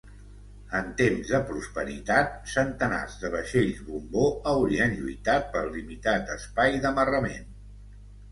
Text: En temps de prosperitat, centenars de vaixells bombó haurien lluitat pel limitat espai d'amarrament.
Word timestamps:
En 0.77 0.87
temps 1.01 1.27
de 1.31 1.39
prosperitat, 1.49 2.31
centenars 2.53 3.19
de 3.25 3.31
vaixells 3.35 3.83
bombó 3.89 4.25
haurien 4.53 4.97
lluitat 5.01 5.47
pel 5.57 5.71
limitat 5.75 6.35
espai 6.39 6.81
d'amarrament. 6.87 7.47